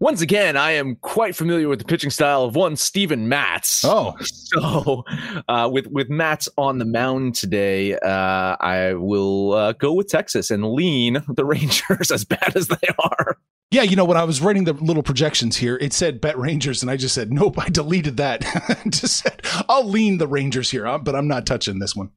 [0.00, 3.84] Once again, I am quite familiar with the pitching style of one Steven Matz.
[3.84, 5.04] Oh, so
[5.48, 10.52] uh, with with Matz on the mound today, uh, I will uh, go with Texas
[10.52, 13.38] and lean the Rangers as bad as they are.
[13.72, 16.80] Yeah, you know, when I was writing the little projections here, it said bet Rangers,
[16.80, 18.42] and I just said, nope, I deleted that.
[18.88, 22.10] just said, I'll lean the Rangers here, but I'm not touching this one.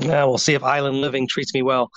[0.00, 1.90] Yeah, we'll see if Island Living treats me well.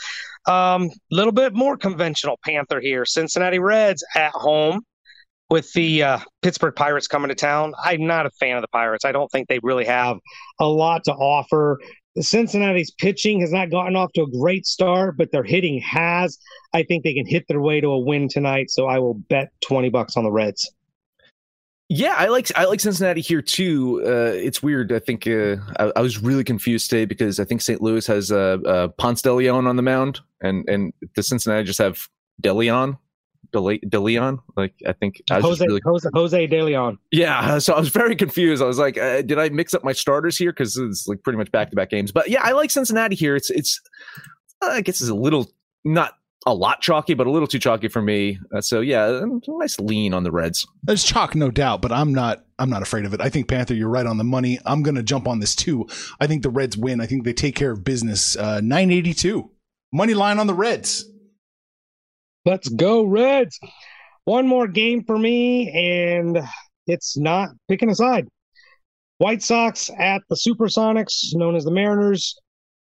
[0.47, 3.05] A um, little bit more conventional Panther here.
[3.05, 4.81] Cincinnati Reds at home
[5.53, 7.75] with the uh, Pittsburgh Pirates coming to town.
[7.83, 9.05] I'm not a fan of the Pirates.
[9.05, 10.17] I don't think they really have
[10.59, 11.79] a lot to offer.
[12.19, 16.39] Cincinnati's pitching has not gotten off to a great start, but their hitting has.
[16.73, 19.49] I think they can hit their way to a win tonight, so I will bet
[19.63, 20.73] 20 bucks on the Reds.
[21.87, 24.01] Yeah, I like I like Cincinnati here too.
[24.03, 24.91] Uh, it's weird.
[24.91, 27.79] I think uh, I, I, was really confused today because I think St.
[27.79, 31.77] Louis has uh, uh, Ponce de Leon on the mound, and and the Cincinnati just
[31.77, 32.09] have
[32.41, 32.97] De Leon.
[33.53, 34.39] De, De Leon.
[34.57, 35.81] Like I think I Jose, really...
[35.85, 36.97] Jose Jose De Leon.
[37.11, 38.61] Yeah, so I was very confused.
[38.61, 40.51] I was like, uh, did I mix up my starters here?
[40.51, 42.11] Because it's like pretty much back to back games.
[42.11, 43.35] But yeah, I like Cincinnati here.
[43.35, 43.79] It's it's
[44.61, 45.51] uh, I guess it's a little
[45.85, 46.13] not
[46.45, 48.39] a lot chalky, but a little too chalky for me.
[48.53, 50.67] Uh, so yeah, nice lean on the Reds.
[50.83, 52.45] There's chalk, no doubt, but I'm not.
[52.59, 53.21] I'm not afraid of it.
[53.21, 54.59] I think Panther, you're right on the money.
[54.65, 55.87] I'm going to jump on this too.
[56.19, 57.01] I think the Reds win.
[57.01, 58.37] I think they take care of business.
[58.37, 59.49] Uh, 982
[59.91, 61.09] money line on the Reds.
[62.45, 63.59] Let's go, Reds.
[64.25, 66.39] One more game for me, and
[66.87, 68.27] it's not picking a side.
[69.17, 72.35] White Sox at the Supersonics, known as the Mariners.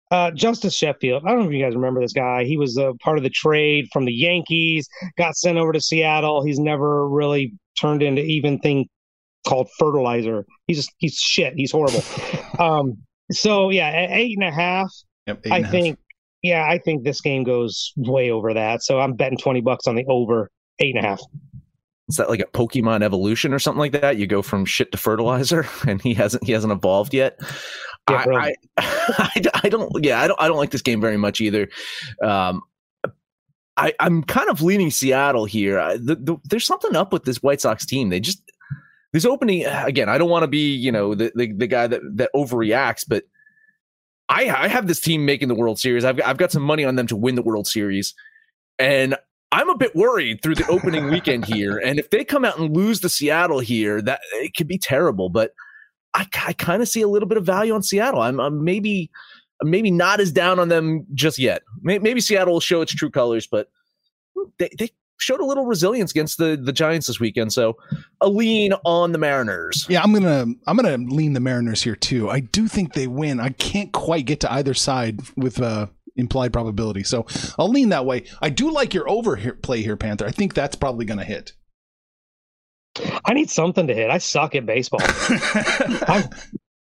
[0.09, 1.23] Uh, Justus Sheffield.
[1.25, 2.45] I don't know if you guys remember this guy.
[2.45, 6.45] He was a part of the trade from the Yankees, got sent over to Seattle.
[6.45, 8.87] He's never really turned into even thing
[9.45, 10.45] called fertilizer.
[10.67, 11.55] He's just, he's shit.
[11.57, 12.03] He's horrible.
[12.59, 12.97] um,
[13.31, 14.89] so yeah, at eight and a half,
[15.25, 15.99] yep, I think
[16.47, 18.83] yeah, I think this game goes way over that.
[18.83, 21.21] So I'm betting 20 bucks on the over eight and a half.
[22.09, 24.17] Is that like a Pokemon evolution or something like that?
[24.17, 27.39] You go from shit to fertilizer and he hasn't, he hasn't evolved yet.
[28.09, 31.41] Yeah, I, I, I, don't, yeah, I don't, I don't like this game very much
[31.41, 31.67] either.
[32.21, 32.61] Um,
[33.75, 35.77] I, I'm kind of leaning Seattle here.
[35.77, 38.09] I, the, the, there's something up with this White Sox team.
[38.09, 38.41] They just,
[39.13, 40.09] this opening again.
[40.09, 43.23] I don't want to be, you know, the, the, the guy that that overreacts, but
[44.29, 46.03] I, I have this team making the World Series.
[46.03, 48.13] I've, I've got some money on them to win the World Series.
[48.77, 49.15] And
[49.51, 51.77] I'm a bit worried through the opening weekend here.
[51.77, 55.29] And if they come out and lose to Seattle here, that it could be terrible.
[55.29, 55.53] But
[56.13, 58.21] I, I kind of see a little bit of value on Seattle.
[58.21, 59.09] I'm, I'm maybe
[59.63, 61.63] maybe not as down on them just yet.
[61.81, 63.69] Maybe Seattle will show its true colors, but
[64.59, 67.53] they, they showed a little resilience against the the Giants this weekend.
[67.53, 67.77] So
[68.21, 69.85] a lean on the Mariners.
[69.89, 72.29] Yeah, I'm gonna I'm gonna lean the Mariners here too.
[72.29, 73.39] I do think they win.
[73.39, 77.03] I can't quite get to either side with uh implied probability.
[77.03, 77.25] So
[77.57, 78.25] I'll lean that way.
[78.41, 80.25] I do like your over here, play here, Panther.
[80.25, 81.53] I think that's probably gonna hit.
[83.25, 84.09] I need something to hit.
[84.09, 85.01] I suck at baseball.
[86.07, 86.23] I'm,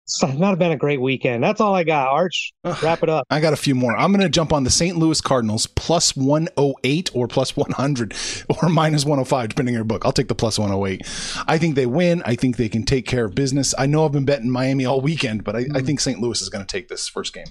[0.08, 1.44] it's not been a great weekend.
[1.44, 2.08] That's all I got.
[2.08, 3.26] Arch, wrap it up.
[3.28, 3.94] I got a few more.
[3.94, 4.96] I'm going to jump on the St.
[4.96, 8.14] Louis Cardinals plus 108 or plus 100
[8.62, 10.06] or minus 105, depending on your book.
[10.06, 11.02] I'll take the plus 108.
[11.46, 12.22] I think they win.
[12.24, 13.74] I think they can take care of business.
[13.76, 15.86] I know I've been betting Miami all weekend, but I, I hmm.
[15.86, 16.18] think St.
[16.20, 17.48] Louis is going to take this first game.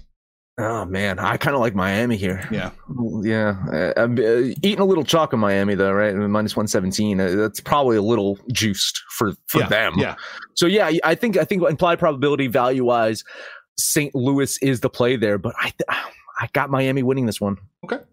[0.59, 2.43] Oh man, I kind of like Miami here.
[2.49, 2.71] Yeah,
[3.21, 3.93] yeah.
[3.95, 6.15] I'm uh, eating a little chalk in Miami though, right?
[6.15, 7.21] Minus one seventeen.
[7.21, 9.93] Uh, that's probably a little juiced for for yeah, them.
[9.97, 10.15] Yeah.
[10.55, 13.23] So yeah, I think I think implied probability value wise,
[13.77, 14.15] St.
[14.15, 15.73] Louis is the play there, but I
[16.39, 17.57] I got Miami winning this one.
[17.83, 18.03] Okay.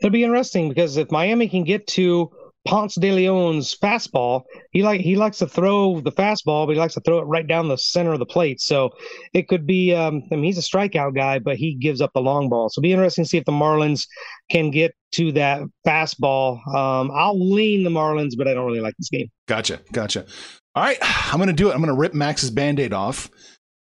[0.00, 2.30] It'll be interesting because if Miami can get to
[2.66, 4.42] Ponce de Leon's fastball.
[4.70, 7.46] He like he likes to throw the fastball, but he likes to throw it right
[7.46, 8.60] down the center of the plate.
[8.60, 8.90] So
[9.32, 9.94] it could be.
[9.94, 12.68] Um, I mean, he's a strikeout guy, but he gives up the long ball.
[12.68, 14.06] So be interesting to see if the Marlins
[14.50, 16.66] can get to that fastball.
[16.74, 19.30] Um, I'll lean the Marlins, but I don't really like this game.
[19.48, 20.26] Gotcha, gotcha.
[20.74, 21.74] All right, I'm to do it.
[21.74, 23.30] I'm to rip Max's band-aid off.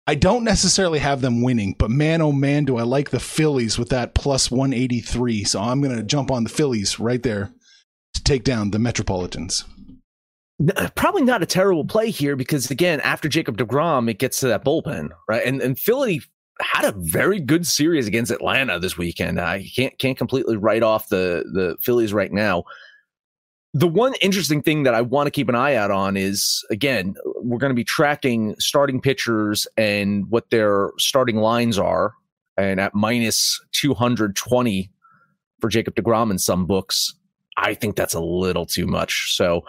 [0.10, 3.77] I don't necessarily have them winning, but man, oh man, do I like the Phillies
[3.77, 5.43] with that plus 183.
[5.43, 7.51] So I'm going to jump on the Phillies right there
[8.17, 9.63] to take down the Metropolitans.
[10.75, 14.47] Uh, probably not a terrible play here because again, after Jacob deGrom, it gets to
[14.47, 15.45] that bullpen, right?
[15.45, 16.21] And and Philly
[16.62, 19.39] had a very good series against Atlanta this weekend.
[19.39, 22.63] I can't can't completely write off the the Phillies right now.
[23.73, 27.15] The one interesting thing that I want to keep an eye out on is again,
[27.36, 32.13] we're going to be tracking starting pitchers and what their starting lines are.
[32.58, 34.89] And at minus 220
[35.62, 37.13] for Jacob deGrom in some books,
[37.58, 39.36] I think that's a little too much.
[39.36, 39.65] So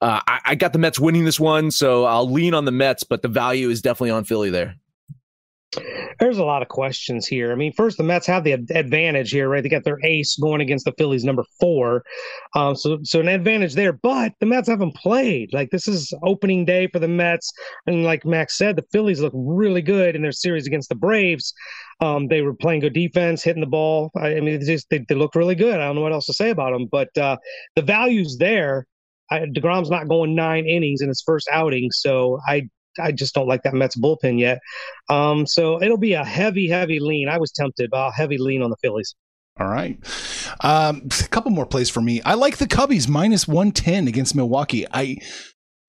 [0.00, 3.02] uh, I, I, got the Mets winning this one, so I'll lean on the Mets,
[3.02, 4.76] but the value is definitely on Philly there.
[6.18, 7.52] There's a lot of questions here.
[7.52, 9.62] I mean, first, the Mets have the advantage here, right?
[9.62, 12.02] They got their ace going against the Phillies, number four.
[12.54, 13.92] Um, so, so an advantage there.
[13.92, 15.52] But the Mets haven't played.
[15.52, 17.52] Like this is opening day for the Mets,
[17.86, 21.52] and like Max said, the Phillies look really good in their series against the Braves.
[22.00, 24.10] Um, they were playing good defense, hitting the ball.
[24.16, 25.74] I, I mean, they just they, they look really good.
[25.74, 27.36] I don't know what else to say about them, but uh,
[27.74, 28.86] the value's there.
[29.30, 32.68] I, deGrom's not going nine innings in his first outing, so I
[33.00, 34.60] I just don't like that Mets bullpen yet.
[35.08, 37.28] Um, so it'll be a heavy, heavy lean.
[37.28, 39.14] I was tempted, but a heavy lean on the Phillies.
[39.58, 39.98] All right.
[40.60, 42.20] Um, a couple more plays for me.
[42.22, 44.86] I like the Cubbies minus 110 against Milwaukee.
[44.92, 45.18] I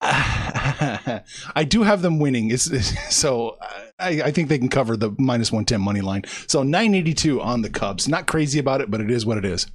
[0.00, 2.50] I do have them winning.
[2.50, 3.58] It's, it's so
[3.98, 6.22] I, I, think they can cover the minus 110 money line.
[6.46, 8.06] So 982 on the Cubs.
[8.06, 9.66] Not crazy about it, but it is what it is.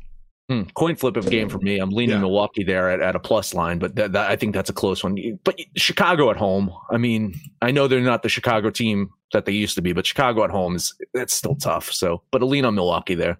[0.53, 0.69] Hmm.
[0.75, 1.79] Coin flip of game for me.
[1.79, 2.21] I'm leaning yeah.
[2.21, 5.03] Milwaukee there at, at a plus line, but that, that, I think that's a close
[5.03, 5.17] one.
[5.43, 9.51] But Chicago at home, I mean, I know they're not the Chicago team that they
[9.51, 11.91] used to be, but Chicago at home is that's still tough.
[11.91, 13.39] So, but a lean on Milwaukee there.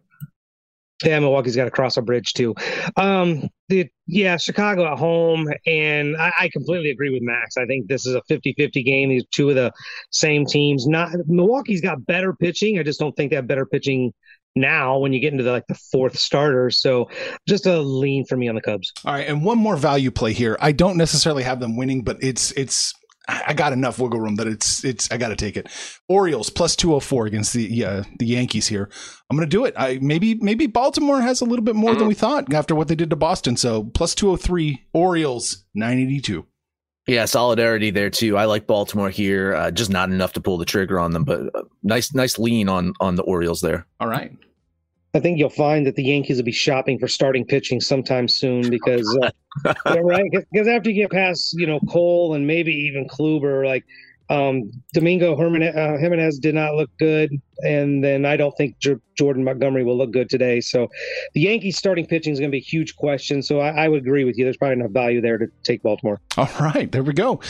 [1.04, 2.56] Yeah, Milwaukee's got to cross a bridge too.
[2.95, 7.58] Um, the, yeah, Chicago at home, and I, I, completely agree with Max.
[7.58, 9.10] I think this is a 50-50 game.
[9.10, 9.71] These two of the
[10.12, 10.88] same teams.
[10.88, 12.80] Not Milwaukee's got better pitching.
[12.80, 14.13] I just don't think they have better pitching
[14.56, 16.70] now when you get into the, like the fourth starter.
[16.70, 17.10] So
[17.48, 18.92] just a lean for me on the Cubs.
[19.06, 20.58] All right, and one more value play here.
[20.60, 22.94] I don't necessarily have them winning, but it's it's
[23.28, 25.68] I got enough wiggle room that it's it's I got to take it.
[26.10, 28.89] Orioles plus 204 against the uh, the Yankees here.
[29.30, 29.74] I'm going to do it.
[29.78, 32.96] I maybe maybe Baltimore has a little bit more than we thought after what they
[32.96, 33.56] did to Boston.
[33.56, 36.46] So plus 203 Orioles 982.
[37.08, 38.38] Yeah, solidarity there too.
[38.38, 41.54] I like Baltimore here, uh, just not enough to pull the trigger on them, but
[41.54, 43.86] uh, nice, nice lean on on the Orioles there.
[44.00, 44.32] All right.
[45.16, 48.70] I think you'll find that the Yankees will be shopping for starting pitching sometime soon
[48.70, 49.30] because, uh,
[49.86, 50.26] yeah, right?
[50.32, 53.86] Because after you get past, you know, Cole and maybe even Kluber, like
[54.34, 58.96] um, Domingo Germán, uh, Jimenez did not look good, and then I don't think J-
[59.15, 60.60] Jordan Montgomery will look good today.
[60.60, 60.89] So
[61.34, 63.43] the Yankees starting pitching is going to be a huge question.
[63.43, 64.43] So I, I would agree with you.
[64.43, 66.19] There's probably enough value there to take Baltimore.
[66.36, 67.41] All right, there we go.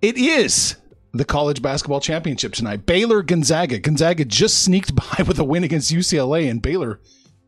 [0.00, 0.76] It is
[1.12, 2.86] the college basketball championship tonight.
[2.86, 3.78] Baylor Gonzaga.
[3.78, 6.98] Gonzaga just sneaked by with a win against UCLA, and Baylor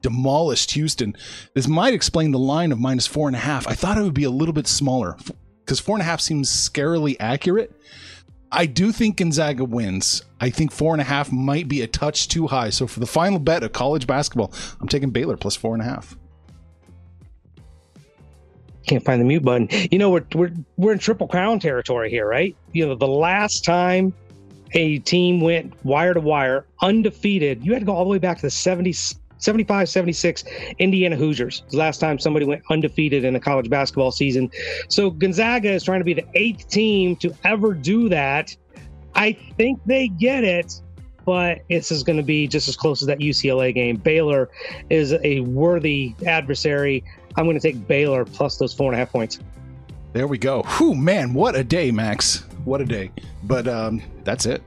[0.02, 1.16] demolished Houston.
[1.54, 3.66] This might explain the line of minus four and a half.
[3.66, 5.16] I thought it would be a little bit smaller
[5.64, 7.74] because four and a half seems scarily accurate.
[8.50, 10.22] I do think Gonzaga wins.
[10.40, 12.70] I think four and a half might be a touch too high.
[12.70, 15.84] So for the final bet of college basketball, I'm taking Baylor plus four and a
[15.84, 16.16] half.
[18.87, 19.68] Can't find the mute button.
[19.90, 22.56] You know, we're we're we're in triple crown territory here, right?
[22.73, 24.14] You know, the last time
[24.73, 28.38] a team went wire to wire undefeated, you had to go all the way back
[28.38, 30.44] to the 70s 75 76
[30.78, 31.62] Indiana Hoosiers.
[31.70, 34.50] The last time somebody went undefeated in a college basketball season.
[34.88, 38.56] So Gonzaga is trying to be the eighth team to ever do that.
[39.14, 40.80] I think they get it,
[41.24, 43.96] but this is going to be just as close as that UCLA game.
[43.96, 44.50] Baylor
[44.90, 47.04] is a worthy adversary.
[47.36, 49.40] I'm going to take Baylor plus those four and a half points.
[50.12, 50.62] There we go.
[50.62, 52.44] Whew, man, what a day, Max.
[52.64, 53.10] What a day.
[53.44, 54.62] But um, that's it.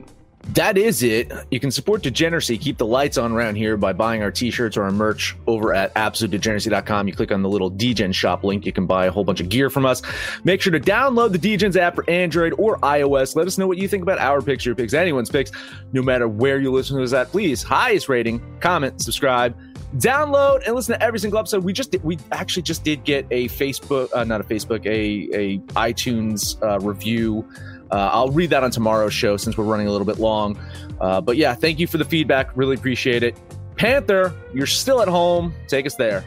[0.48, 1.32] That is it.
[1.50, 4.82] You can support Degeneracy, keep the lights on around here by buying our t-shirts or
[4.82, 7.08] our merch over at absolutedegeneracy.com.
[7.08, 8.66] You click on the little Degen shop link.
[8.66, 10.02] You can buy a whole bunch of gear from us.
[10.44, 13.36] Make sure to download the Degens app for Android or iOS.
[13.36, 15.52] Let us know what you think about our picks, your picks, anyone's picks,
[15.92, 17.28] no matter where you listen to us at.
[17.28, 19.56] Please, highest rating, comment, subscribe,
[19.96, 21.64] download, and listen to every single episode.
[21.64, 25.28] We just did, we actually just did get a Facebook, uh, not a Facebook, a
[25.34, 27.48] a iTunes uh, review
[27.92, 30.58] uh, I'll read that on tomorrow's show since we're running a little bit long.
[31.00, 32.50] Uh, but yeah, thank you for the feedback.
[32.56, 33.36] Really appreciate it.
[33.76, 35.54] Panther, you're still at home.
[35.68, 36.24] Take us there.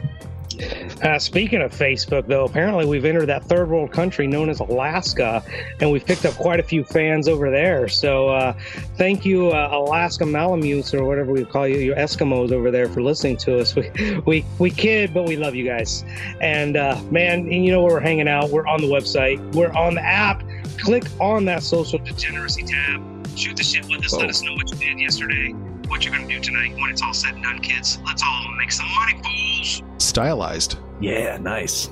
[1.02, 5.44] Uh, speaking of Facebook, though, apparently we've entered that third world country known as Alaska,
[5.80, 7.88] and we've picked up quite a few fans over there.
[7.88, 8.54] So uh,
[8.96, 13.02] thank you, uh, Alaska Malamutes, or whatever we call you, your Eskimos over there, for
[13.02, 13.74] listening to us.
[13.86, 16.04] We we, we kid, but we love you guys.
[16.40, 18.50] And uh, man, you know where we're hanging out.
[18.50, 19.54] We're on the website.
[19.54, 20.42] We're on the app.
[20.78, 23.28] Click on that social degeneracy tab.
[23.36, 24.12] Shoot the shit with us.
[24.12, 24.28] Let oh.
[24.28, 25.54] us know what you did yesterday
[25.88, 27.98] what you're going to do tonight when it's all said and done, kids.
[28.04, 29.82] Let's all make some money, fools.
[29.98, 30.78] Stylized.
[31.00, 31.90] Yeah, nice.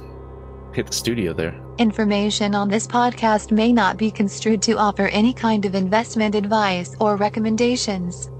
[0.72, 1.60] Hit the studio there.
[1.78, 6.96] Information on this podcast may not be construed to offer any kind of investment advice
[7.00, 8.30] or recommendations.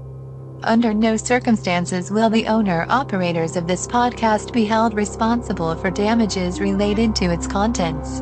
[0.63, 6.59] Under no circumstances will the owner operators of this podcast be held responsible for damages
[6.59, 8.21] related to its contents.